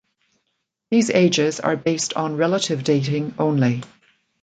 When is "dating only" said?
2.83-3.83